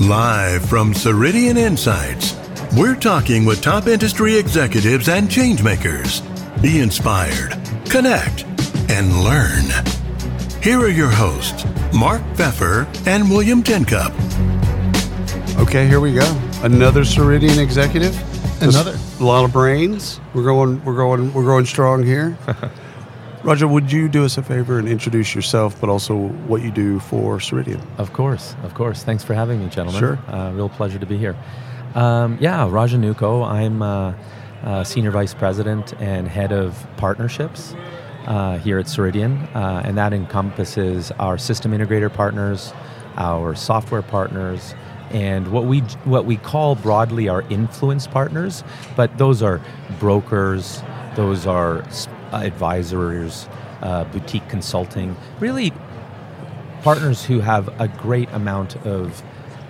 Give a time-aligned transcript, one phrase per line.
[0.00, 2.36] Live from Ceridian Insights,
[2.76, 6.22] we're talking with top industry executives and changemakers.
[6.62, 7.58] Be inspired,
[7.90, 8.44] connect,
[8.88, 9.64] and learn.
[10.62, 14.12] Here are your hosts, Mark Feffer and William Tincup.
[15.58, 16.26] Okay, here we go.
[16.62, 18.16] Another Ceridian executive.
[18.62, 18.96] Another.
[19.18, 20.20] a lot of brains.
[20.32, 20.82] We're going.
[20.84, 21.32] We're going.
[21.32, 22.38] We're going strong here.
[23.44, 26.16] Roger, would you do us a favor and introduce yourself, but also
[26.48, 27.80] what you do for Ceridian?
[27.96, 29.04] Of course, of course.
[29.04, 30.00] Thanks for having me, gentlemen.
[30.00, 30.18] Sure.
[30.26, 31.36] Uh, real pleasure to be here.
[31.94, 33.48] Um, yeah, Raja Nucho.
[33.48, 34.14] I'm uh,
[34.64, 37.74] uh, Senior Vice President and Head of Partnerships
[38.26, 42.72] uh, here at Ceridian, uh, and that encompasses our system integrator partners,
[43.16, 44.74] our software partners,
[45.10, 48.64] and what we what we call broadly our influence partners.
[48.96, 49.60] But those are
[49.98, 50.82] brokers,
[51.14, 51.88] those are
[52.32, 53.48] advisors,
[53.82, 55.72] uh, boutique consulting, really
[56.82, 59.22] partners who have a great amount of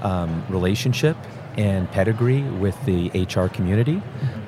[0.03, 1.17] um, relationship
[1.57, 4.01] and pedigree with the HR community,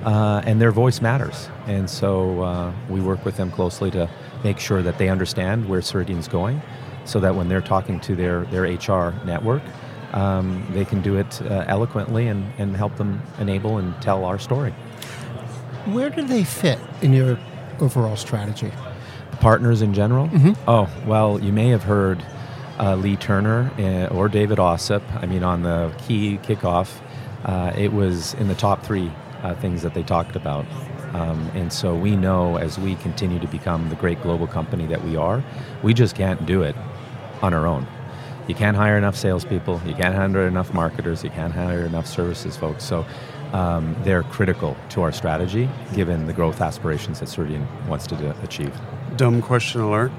[0.04, 1.48] uh, and their voice matters.
[1.66, 4.08] And so uh, we work with them closely to
[4.44, 6.62] make sure that they understand where Ceridian's going,
[7.04, 9.62] so that when they're talking to their, their HR network,
[10.12, 14.38] um, they can do it uh, eloquently and, and help them enable and tell our
[14.38, 14.70] story.
[15.86, 17.38] Where do they fit in your
[17.80, 18.72] overall strategy?
[19.40, 20.30] partners in general?
[20.68, 22.22] Oh, well, you may have heard
[22.78, 25.02] uh, Leagh Turner uh, or David Ossip.
[25.22, 27.00] I mean, on the key kickoff,
[27.44, 29.10] uh, it was in the top three
[29.42, 30.66] uh, things that they talked about.
[31.14, 35.02] Um, and so we know as we continue to become the great global company that
[35.04, 35.42] we are,
[35.82, 36.76] we just can't do it
[37.42, 37.86] on our own.
[38.46, 42.56] You can't hire enough salespeople, you can't hire enough marketers, you can't hire enough services
[42.56, 42.84] folks.
[42.84, 43.06] So
[43.52, 48.32] um, they're critical to our strategy given the growth aspirations that Ceridian wants to do,
[48.42, 48.72] achieve.
[49.16, 50.12] Dumb question alert.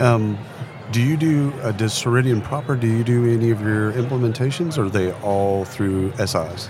[0.00, 0.38] Um,
[0.92, 1.52] do you do?
[1.62, 2.76] Uh, does Ceridian proper?
[2.76, 6.68] Do you do any of your implementations, or are they all through SIs?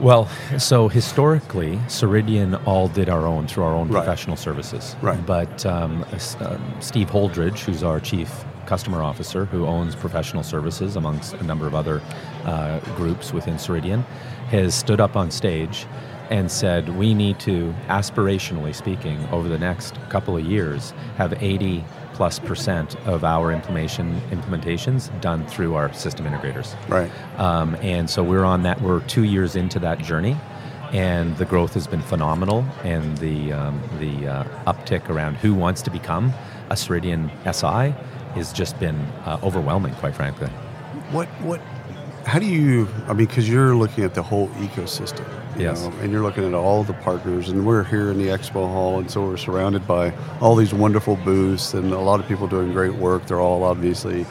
[0.00, 0.28] Well,
[0.58, 4.04] so historically, Ceridian all did our own through our own Right.
[4.04, 4.94] professional services.
[5.02, 5.24] Right.
[5.26, 6.04] But um,
[6.40, 11.66] um, Steve Holdridge, who's our chief customer officer, who owns professional services amongst a number
[11.66, 12.02] of other
[12.44, 14.04] uh, groups within Ceridian,
[14.50, 15.86] has stood up on stage
[16.30, 21.82] and said, we need to, aspirationally speaking, over the next couple of years, have 80
[22.12, 26.76] plus percent of our implementation implementations done through our system integrators.
[26.88, 27.10] Right.
[27.38, 28.82] Um, and so we're on that.
[28.82, 30.36] We're two years into that journey,
[30.92, 32.66] and the growth has been phenomenal.
[32.82, 36.34] And the um, the uh, uptick around who wants to become
[36.70, 37.94] a Ceridian SI
[38.34, 40.48] has just been uh, overwhelming, quite frankly.
[41.10, 41.60] What what?
[42.24, 42.88] How do you?
[43.06, 45.82] I mean, because you're looking at the whole ecosystem, you Yes.
[45.82, 48.98] know, and you're looking at all the partners, and we're here in the expo hall,
[48.98, 52.72] and so we're surrounded by all these wonderful booths, and a lot of people doing
[52.72, 53.26] great work.
[53.26, 54.26] They're all obviously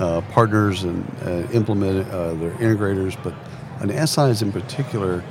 [0.00, 3.34] uh, partners and uh, implement uh, they're integrators, but
[3.80, 5.22] an SIs in particular,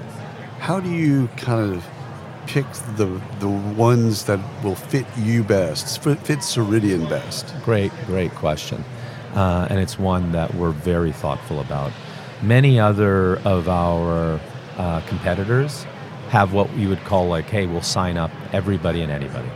[0.59, 1.83] how do you kind of
[2.47, 7.53] pick the the ones that will fit you best, fit, Ceridian best?
[7.63, 8.83] Great, great question.
[9.33, 11.91] Uh, and it's one that we're very thoughtful about.
[12.41, 14.39] Many other of our
[14.77, 15.85] uh, competitors
[16.29, 19.49] have what we would call like, hey, we'll sign up everybody and anybody.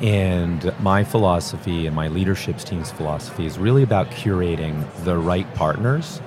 [0.00, 6.20] And my philosophy and my leadership team's philosophy is really about curating the right partners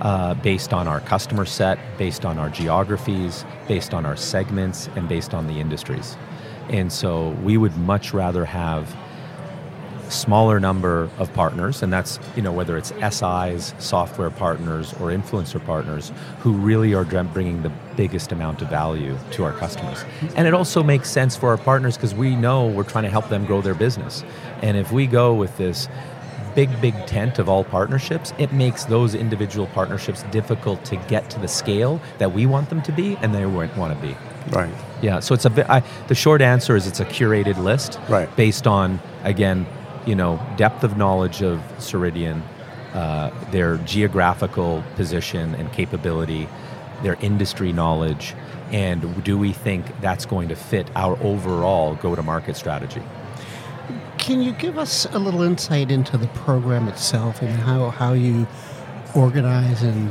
[0.00, 5.08] uh, based on our customer set, based on our geographies, based on our segments, and
[5.08, 6.16] based on the industries.
[6.68, 8.94] And so we would much rather have
[10.10, 15.64] smaller number of partners, and that's you know whether it's SIs, software partners, or influencer
[15.64, 20.04] partners who really are bringing the biggest amount of value to our customers.
[20.36, 23.28] And it also makes sense for our partners because we know we're trying to help
[23.28, 24.24] them grow their business.
[24.62, 25.88] And if we go with this
[26.54, 31.40] big, big tent of all partnerships, it makes those individual partnerships difficult to get to
[31.40, 34.16] the scale that we want them to be and they want to be.
[34.50, 34.74] Right.
[35.02, 35.68] Yeah, so it's a bit.
[35.68, 38.34] I, the short answer is it's a curated list, Right.
[38.36, 39.66] Based on again,
[40.06, 42.42] you know, depth of knowledge of Ceridian,
[42.92, 46.48] uh, their geographical position and capability,
[47.02, 48.34] their industry knowledge,
[48.70, 53.02] and do we think that's going to fit our overall go-to-market strategy?
[54.24, 58.46] Can you give us a little insight into the program itself and how, how you
[59.14, 60.08] organize and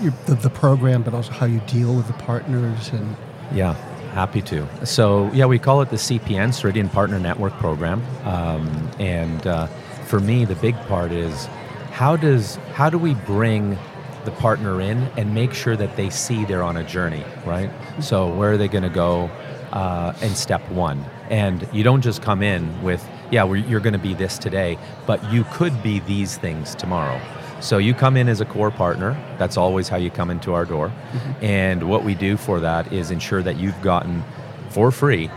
[0.00, 3.16] your, the, the program, but also how you deal with the partners and
[3.52, 3.74] Yeah,
[4.12, 4.86] happy to.
[4.86, 8.00] So, yeah, we call it the CPN, Ceridian Partner Network Program.
[8.22, 9.66] Um, and uh,
[10.06, 11.46] for me, the big part is
[11.90, 13.76] how does how do we bring
[14.24, 17.70] the partner in and make sure that they see they're on a journey, right?
[18.00, 19.24] So, where are they going to go
[19.72, 21.04] uh, in step one?
[21.28, 24.78] And you don't just come in with, yeah, we're, you're going to be this today,
[25.06, 27.20] but you could be these things tomorrow.
[27.60, 29.16] So you come in as a core partner.
[29.38, 30.88] That's always how you come into our door.
[30.88, 31.44] Mm-hmm.
[31.44, 34.22] And what we do for that is ensure that you've gotten
[34.68, 35.30] for free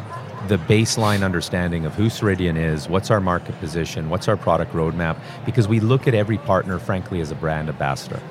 [0.48, 5.18] the baseline understanding of who Ceridian is, what's our market position, what's our product roadmap,
[5.44, 8.22] because we look at every partner, frankly, as a brand ambassador.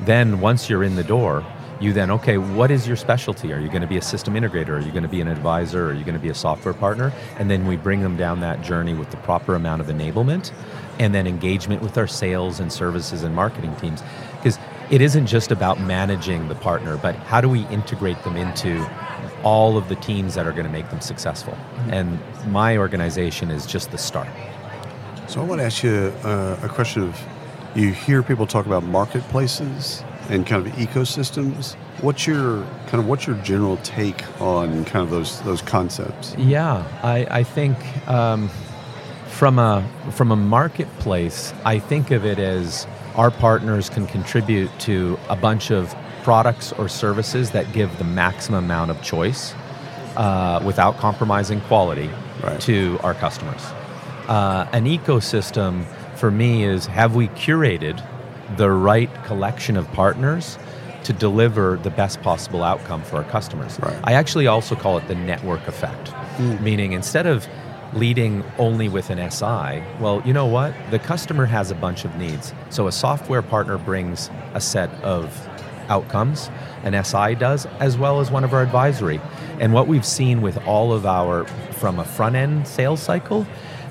[0.00, 1.44] Then once you're in the door,
[1.82, 3.52] you then, okay, what is your specialty?
[3.52, 4.70] Are you going to be a system integrator?
[4.70, 5.90] Are you going to be an advisor?
[5.90, 7.12] Are you going to be a software partner?
[7.38, 10.52] And then we bring them down that journey with the proper amount of enablement
[10.98, 14.02] and then engagement with our sales and services and marketing teams.
[14.36, 14.58] Because
[14.90, 18.88] it isn't just about managing the partner, but how do we integrate them into
[19.42, 21.58] all of the teams that are going to make them successful?
[21.88, 24.28] And my organization is just the start.
[25.26, 27.20] So I want to ask you uh, a question of
[27.74, 31.74] you hear people talk about marketplaces and kind of ecosystems.
[32.00, 36.34] What's your kind of what's your general take on kind of those those concepts?
[36.36, 37.76] Yeah, I, I think
[38.08, 38.48] um,
[39.28, 45.18] from a from a marketplace, I think of it as our partners can contribute to
[45.28, 49.54] a bunch of products or services that give the maximum amount of choice
[50.16, 52.10] uh, without compromising quality
[52.42, 52.60] Right.
[52.62, 53.60] to our customers.
[54.26, 55.84] Uh, an ecosystem
[56.16, 58.02] for me is have we curated
[58.56, 60.58] the right collection of partners
[61.04, 63.78] to deliver the best possible outcome for our customers?
[63.80, 63.98] Right.
[64.04, 66.60] I actually also call it the network effect, mm.
[66.60, 67.46] meaning instead of
[67.94, 70.74] leading only with an SI, well, you know what?
[70.90, 72.54] The customer has a bunch of needs.
[72.70, 75.48] So a software partner brings a set of
[75.88, 76.50] outcomes,
[76.84, 79.20] an SI does, as well as one of our advisory.
[79.60, 83.46] And what we've seen with all of our, from a front end sales cycle,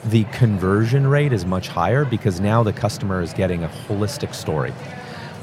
[0.05, 4.73] the conversion rate is much higher because now the customer is getting a holistic story.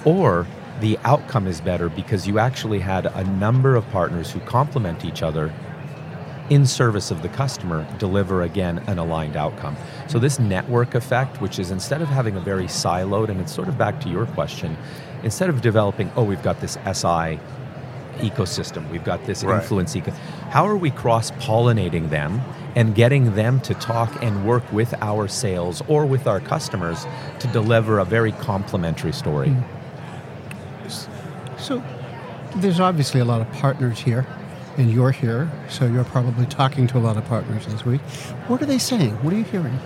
[0.05, 0.47] Or
[0.81, 5.23] the outcome is better because you actually had a number of partners who complement each
[5.23, 5.53] other
[6.51, 9.77] in service of the customer deliver again an aligned outcome.
[10.09, 13.69] So this network effect, which is instead of having a very siloed, and it's sort
[13.69, 14.77] of back to your question,
[15.23, 17.39] instead of developing, oh, we've got this SI
[18.19, 19.61] ecosystem, we've got this Right.
[19.61, 20.11] influence eco,
[20.51, 22.41] how are we cross-pollinating them
[22.79, 27.05] and getting them to talk and work with our sales or with our customers
[27.41, 29.53] to deliver a very complementary story?
[31.59, 31.83] So
[32.55, 34.25] there's obviously a lot of partners here,
[34.77, 38.01] and you're here, so you're probably talking to a lot of partners this week.
[38.47, 39.11] What are they saying?
[39.25, 39.77] What are you hearing?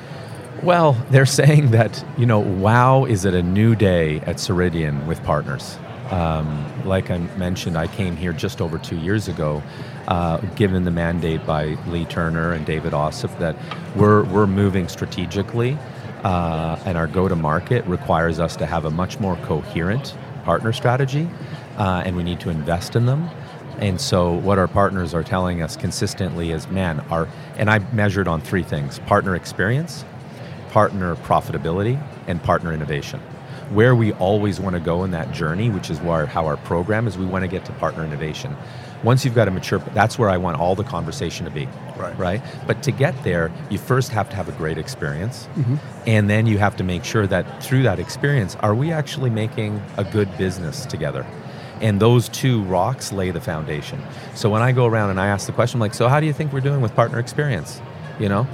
[0.63, 5.23] Well, they're saying that, you know, wow, is it a new day at Ceridian with
[5.25, 5.79] partners?
[6.11, 9.63] Um, like I mentioned, I came here just over two years ago,
[10.09, 13.57] uh, given the mandate by Leagh Turner and David Ossip that
[13.97, 15.79] we're, we're moving strategically,
[16.25, 20.73] uh, and our go to market requires us to have a much more coherent partner
[20.73, 21.29] strategy,
[21.79, 23.29] uh, and we need to invest in them.
[23.79, 27.27] And so, what our partners are telling us consistently is, man, our,
[27.57, 30.05] and I measured on three things partner experience,
[30.71, 33.21] partner profitability and partner innovation.
[33.71, 37.09] Where we always want to go in that journey, which is where, how our program
[37.09, 38.55] is, we want to get to partner innovation.
[39.03, 41.67] Once you've got a mature, that's where I want all the conversation to be.
[41.97, 42.17] Right.
[42.19, 42.43] Right.
[42.67, 45.77] But to get there, you first have to have a great experience, mm-hmm.
[46.07, 49.83] and then you have to make sure that through that experience, are we actually making
[49.97, 51.27] a good business together?
[51.81, 54.01] And those two rocks lay the foundation.
[54.35, 56.33] So when I go around and I ask the question, like, so how do you
[56.33, 57.81] think we're doing with partner experience?
[58.21, 58.47] You know,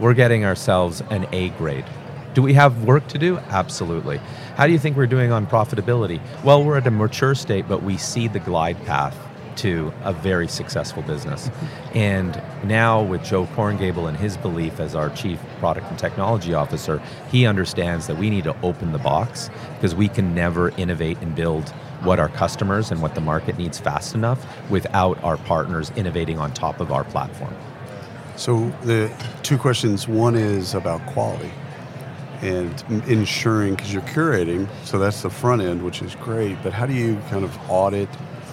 [0.00, 1.86] we're getting ourselves an A grade.
[2.34, 3.38] Do we have work to do?
[3.48, 4.18] Absolutely.
[4.56, 6.20] How do you think we're doing on profitability?
[6.44, 9.16] Well, we're at a mature state, but we see the glide path
[9.58, 11.50] to a very successful business.
[11.94, 17.02] and now, with Joe Korngiebel and his belief as our chief product and technology officer,
[17.30, 21.34] he understands that we need to open the box because we can never innovate and
[21.34, 21.70] build
[22.02, 26.52] what our customers and what the market needs fast enough without our partners innovating on
[26.52, 27.54] top of our platform.
[28.36, 29.10] So the
[29.42, 30.06] two questions.
[30.06, 31.50] One is about quality
[32.42, 36.62] and ensuring because you're curating, so that's the front end, which is great.
[36.62, 38.10] But how do you kind of audit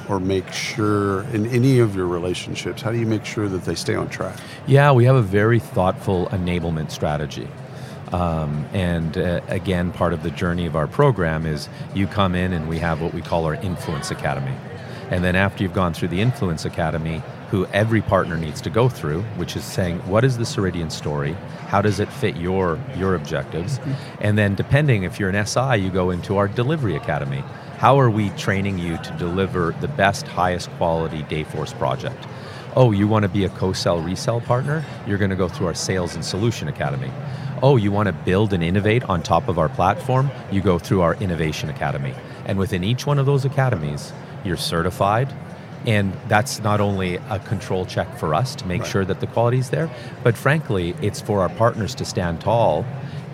[0.10, 2.82] or make sure in any of your relationships?
[2.82, 4.38] How do you make sure that they stay on track?
[4.68, 7.48] Yeah, we have a very thoughtful enablement strategy.
[8.12, 12.54] Um, and uh, again, part of the journey of our program is you come in
[12.54, 14.56] and we have what we call our Influence Academy.
[15.10, 18.90] And then after you've gone through the Influence Academy, who every partner needs to go
[18.90, 21.34] through, which is saying, what is the Ceridian story?
[21.68, 23.80] How does it fit your, your objectives?
[24.20, 27.44] And then, depending if you're an SI, you go into our Delivery Academy.
[27.84, 32.26] How are we training you to deliver the best, highest quality Dayforce project?
[32.78, 34.86] Oh, you want to be a co-sell resell partner?
[35.06, 37.12] You're going to go through our Sales and Solution Academy.
[37.62, 40.32] Oh, you want to build and innovate on top of our platform?
[40.50, 42.16] You go through our Innovation Academy.
[42.46, 44.14] And within each one of those academies,
[44.46, 45.34] you're certified.
[45.86, 48.90] And that's not only a control check for us to make Right.
[48.90, 49.90] sure that the quality is there,
[50.24, 52.86] but frankly, it's for our partners to stand tall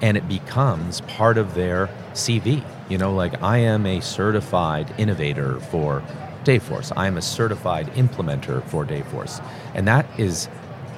[0.02, 2.64] and it becomes part of their CV.
[2.90, 6.04] You know, like I am a certified innovator for
[6.44, 6.92] Dayforce.
[6.98, 10.50] I am a certified implementer for Dayforce, and that is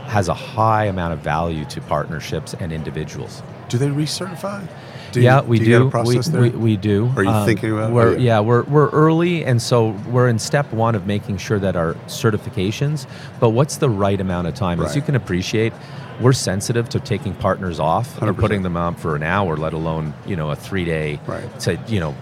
[0.06, 3.44] has a high amount of value to partnerships and individuals.
[3.70, 4.68] Do they recertify?
[5.12, 5.66] Do yeah, we do.
[5.66, 5.72] do.
[5.72, 6.42] You a process we, there?
[6.42, 7.12] we, we do.
[7.16, 7.92] Are you um, thinking about?
[7.92, 8.40] We're, yeah.
[8.40, 13.08] we're, we're early, and so we're in step one of making sure that our certifications.
[13.40, 14.80] But what's the right amount of time?
[14.82, 15.74] As you can appreciate,
[16.22, 18.38] we're sensitive to taking partners off or 100%.
[18.38, 21.20] putting them up for an hour, let alone you know a three day.
[21.26, 21.60] Right.
[21.62, 22.16] To you know,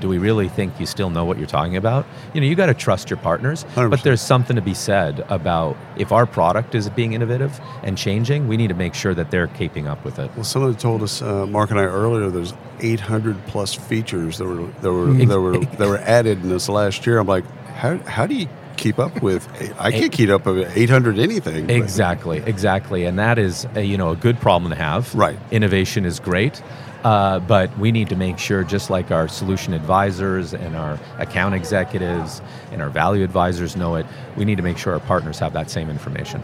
[0.00, 2.06] do we really think you still know what you're talking about?
[2.34, 3.64] You know, you got to trust your partners.
[3.74, 3.90] 100%.
[3.90, 8.48] But there's something to be said about if our product is being innovative and changing,
[8.48, 10.30] we need to make sure that they're keeping up with it.
[10.34, 14.66] Well, someone told us, uh, Mark and I earlier, there's 800 plus features that were
[14.82, 17.18] that were that were that were added in this last year.
[17.18, 19.48] I'm like, how how do you keep up with?
[19.78, 21.70] I can't keep up with 800 anything.
[21.70, 25.14] Exactly, exactly, and that is a, you know a good problem to have.
[25.14, 25.38] Right.
[25.50, 26.62] Innovation is great,
[27.04, 31.54] uh, but we need to make sure, just like our solution advisors and our account
[31.54, 35.52] executives and our value advisors know it, we need to make sure our partners have
[35.52, 36.42] that same information.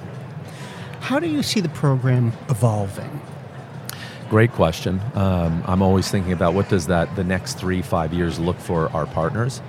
[1.00, 3.21] How do you see the program evolving?
[4.30, 5.00] Great question.
[5.14, 8.88] Um, I'm always thinking about what does that the next three five years look for
[8.92, 9.61] our partners,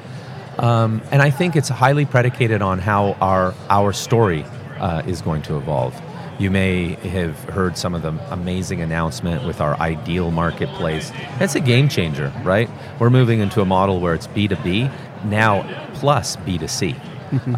[0.58, 4.46] um, and I think it's highly predicated on how our our story
[4.80, 6.00] uh, is going to evolve.
[6.44, 11.10] You may have heard some of the amazing announcement with our ideal marketplace.
[11.40, 12.70] It's a game changer, right?
[13.00, 14.92] We're moving into a model where it's B2B
[15.24, 17.00] now plus B2C.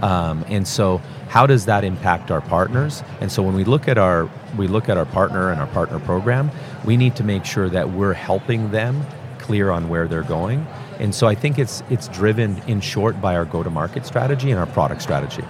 [0.02, 3.98] Um, and so how does that impact our partners and so when we look at
[3.98, 6.50] our we look at our partner and our partner program
[6.86, 9.06] we need to make sure that we're helping them
[9.38, 10.66] clear on where they're going
[11.00, 14.50] and so i think it's it's driven in short by our go to market strategy
[14.50, 15.44] and our product strategy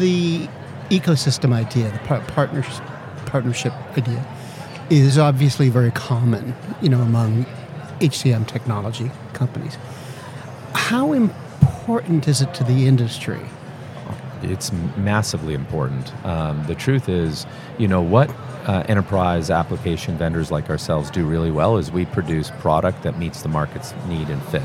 [0.00, 0.48] The
[0.90, 2.80] ecosystem idea, the par- partners,
[3.26, 4.24] partnership idea,
[4.90, 7.44] is obviously very common, you know, among
[8.00, 9.76] HCM technology companies.
[10.74, 13.40] How important is it to the industry?
[14.42, 16.12] it's massively important.
[16.24, 17.46] Um, the truth is,
[17.78, 18.30] you know, what
[18.66, 23.42] uh, enterprise application vendors like ourselves do really well is we produce product that meets
[23.42, 24.62] the market's need and fit.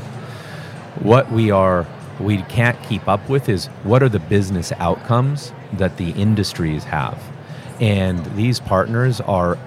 [1.00, 1.86] What we are
[2.22, 7.20] we can't keep up with is what are the business outcomes that the industries have,
[7.80, 9.58] and these partners are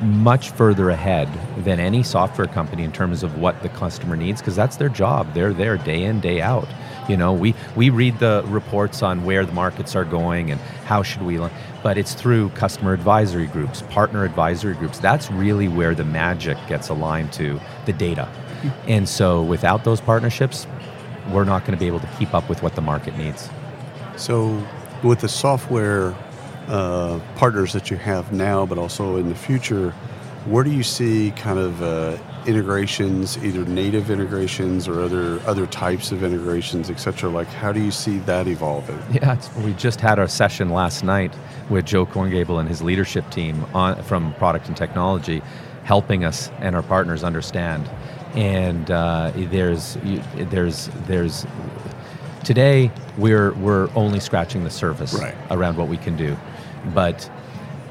[0.00, 1.28] much further ahead
[1.64, 5.32] than any software company in terms of what the customer needs because that's their job.
[5.34, 6.68] They're there day in day out.
[7.08, 11.02] You know we we read the reports on where the markets are going and how
[11.02, 11.38] should we
[11.82, 14.98] but it's through customer advisory groups partner advisory groups.
[14.98, 18.28] That's really where the magic gets aligned to the data.
[18.86, 20.66] And so without those partnerships
[21.32, 23.48] we're not going to be able to keep up with what the market needs
[24.16, 24.62] So,
[25.02, 26.14] with the software
[26.68, 29.90] uh, partners that you have now, but also in the future,
[30.46, 36.12] where do you see kind of uh, integrations, either native integrations or other other types
[36.12, 37.28] of integrations, et cetera?
[37.30, 38.98] Like, how do you see that evolving?
[39.12, 41.34] Yeah, we just had our session last night
[41.68, 45.42] with Joe Korngiebel and his leadership team on, from product and technology,
[45.84, 47.90] helping us and our partners understand.
[48.34, 49.96] And uh, there's
[50.36, 51.46] there's there's
[52.44, 55.34] today we're we're only scratching the surface Right.
[55.50, 56.36] around what we can do,
[56.94, 57.28] but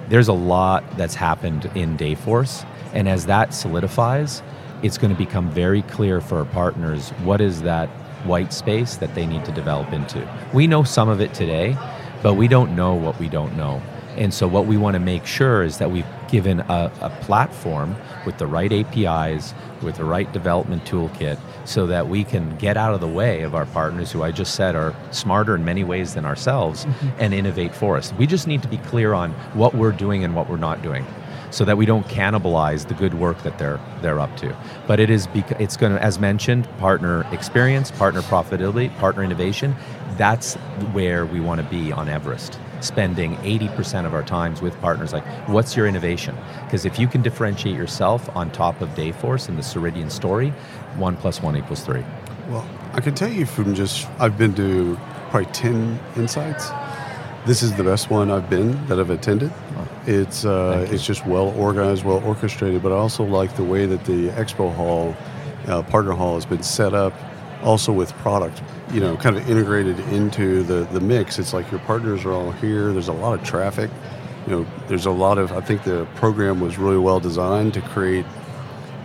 [0.08, 4.42] there's a lot that's happened in Dayforce, and as that solidifies,
[4.82, 7.90] it's going to become very clear for our partners what is that
[8.26, 10.28] white space that they need to develop into.
[10.54, 11.78] We know some of it today,
[12.24, 13.82] but we don't know what we don't know.
[14.18, 17.96] And so, what we want to make sure is that we've given a, a platform
[18.26, 22.94] with the right APIs, with the right development toolkit, so that we can get out
[22.94, 26.14] of the way of our partners who I just said are smarter in many ways
[26.14, 27.10] than ourselves mm-hmm.
[27.20, 28.14] and innovate for us.
[28.14, 31.06] We just need to be clear on what we're doing and what we're not doing
[31.52, 34.56] so that we don't cannibalize the good work that they're they're up to.
[34.88, 39.76] But it is bec- it's going to as mentioned partner experience, partner profitability, partner innovation.
[40.20, 40.56] That's
[40.92, 42.60] where we want to be on Everest.
[42.82, 46.36] Spending 80% of our times with partners like what's your innovation?
[46.66, 50.50] Because if you can differentiate yourself on top of Dayforce and the Ceridian story,
[50.98, 52.04] 1 plus 1 equals 3.
[52.50, 55.00] Well, I can tell you from just I've been to
[55.30, 56.70] probably ten insights.
[57.46, 59.54] This is the best one I've been that I've attended.
[60.06, 62.84] It's uh, it's just well organized, well orchestrated.
[62.84, 65.16] But I also like the way that the expo hall,
[65.68, 67.14] uh, partner hall, has been set up.
[67.62, 71.40] Also with product, you know, kind of integrated into the the mix.
[71.40, 72.92] It's like your partners are all here.
[72.92, 73.90] There's a lot of traffic.
[74.48, 75.52] You know, there's a lot of.
[75.52, 78.26] I think the program was really well designed to create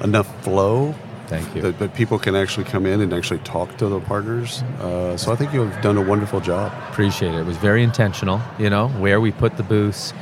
[0.03, 0.95] enough flow
[1.27, 1.63] Thank you.
[1.63, 4.63] that, that people can actually come in and actually talk to the partners.
[4.81, 6.73] Uh, so I think you've done a wonderful job.
[6.91, 7.41] Appreciate it.
[7.41, 10.13] It was very intentional, you know, where we put the booths,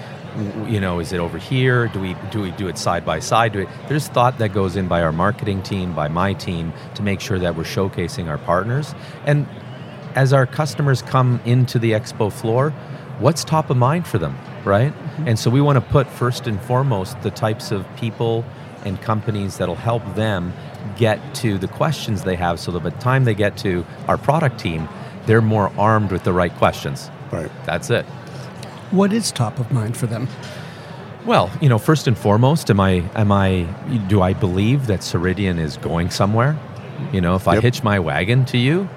[0.67, 1.89] You know, is it over here?
[1.89, 3.53] Do we do we do it side by side?
[3.53, 7.03] Do we, there's thought that goes in by our marketing team, by my team, to
[7.03, 8.95] make sure that we're showcasing our partners.
[9.27, 9.47] And
[10.15, 12.71] as our customers come into the expo floor,
[13.19, 14.93] what's top of mind for them, right?
[14.93, 15.29] Mm-hmm.
[15.29, 18.45] And so we want to put first and foremost the types of people
[18.85, 20.53] and companies that'll help them
[20.97, 24.19] get to the questions they have so that by the time they get to our
[24.19, 24.89] product team,
[25.27, 27.11] they're more armed with the right questions.
[27.31, 27.51] Right.
[27.65, 28.05] That's it.
[28.93, 30.29] What is top of mind for them?
[31.27, 33.63] Well, you know, first and foremost, am I am I
[34.09, 36.57] do I believe that Ceridian is going somewhere?
[37.13, 37.63] You know, if I Yep.
[37.63, 38.89] hitch my wagon to you,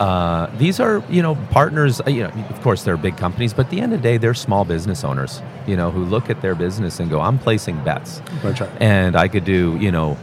[0.00, 2.00] uh, these are you know partners.
[2.00, 4.16] uh, You know, of course, they're big companies, but at the end of the day,
[4.16, 5.42] they're small business owners.
[5.66, 8.60] You know, who look at their business and go, "I'm placing bets," right.
[8.80, 10.16] and I could do you know,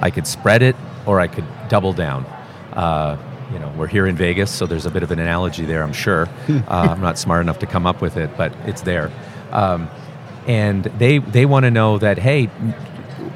[0.00, 0.76] I could spread it
[1.06, 2.26] or I could double down.
[2.72, 3.16] Uh,
[3.52, 5.92] you know, we're here in Vegas, so there's a bit of an analogy there, I'm
[5.92, 6.28] sure.
[6.48, 9.10] uh, I'm not smart enough to come up with it, but it's there.
[9.52, 9.88] Um,
[10.46, 12.50] and they they want to know that hey,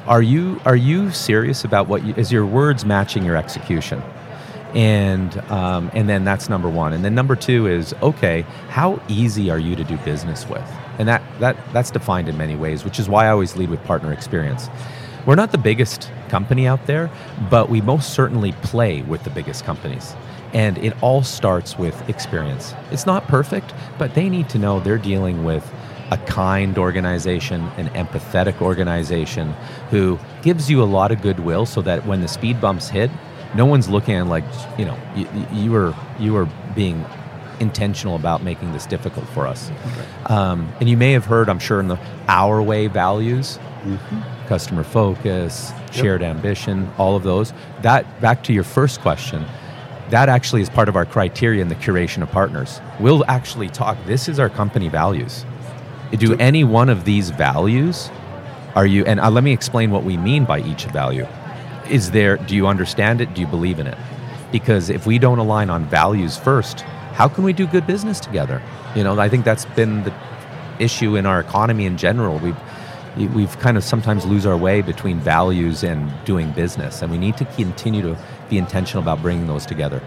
[0.05, 4.01] are you are you serious about what you, is your words matching your execution?
[4.73, 6.93] And um, and then that's number one.
[6.93, 10.67] And then number two is okay, how easy are you to do business with?
[10.99, 13.83] And that that that's defined in many ways, which is why I always lead with
[13.85, 14.69] partner experience.
[15.29, 17.11] We're not the biggest company out there,
[17.51, 20.15] but we most certainly play with the biggest companies.
[20.53, 22.73] And it all starts with experience.
[22.89, 25.71] It's not perfect, but they need to know they're dealing with
[26.09, 29.51] a kind organization, an empathetic organization
[29.91, 33.11] who gives you a lot of goodwill so that when the speed bumps hit,
[33.53, 34.45] no one's looking at like,
[34.79, 37.05] you know, you, you were you were being
[37.59, 39.69] intentional about making this difficult for us.
[40.25, 43.59] Um, and you may have heard, I'm sure, in the our way values,
[44.49, 47.53] customer focus, shared ambition, all of those.
[47.83, 49.45] That back to your first question,
[50.09, 52.81] that actually is part of our criteria in the curation of partners.
[52.99, 53.95] We'll actually talk.
[54.07, 55.45] This is our company values.
[56.11, 58.09] Do any one of these values
[58.75, 59.05] are you?
[59.05, 61.27] And uh, let me explain what we mean by each value.
[61.87, 62.37] Is there?
[62.37, 63.33] Do you understand it?
[63.35, 63.97] Do you believe in it?
[64.51, 66.81] Because if we don't align on values first,
[67.13, 68.63] how can we do good business together?
[68.95, 70.13] You know, I think that's been the
[70.79, 72.39] issue in our economy in general.
[72.39, 72.57] We've
[73.17, 77.37] we've kind of sometimes lose our way between values and doing business, and we need
[77.37, 78.17] to continue to
[78.49, 80.01] be intentional about bringing those together.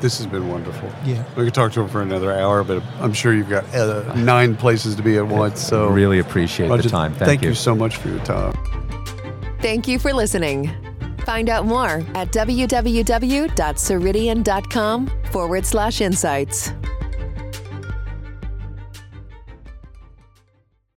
[0.00, 0.88] This has been wonderful.
[1.04, 1.24] Yeah.
[1.36, 4.54] We could talk to him for another hour, but I'm sure you've got uh, nine
[4.56, 5.60] places to be at once.
[5.60, 7.12] So really appreciate Roger, the time.
[7.14, 7.48] Thank, thank you.
[7.48, 8.54] you so much for your time.
[9.60, 10.70] Thank you for listening.
[11.24, 16.72] Find out more at www.ceridian.com forward slash insights.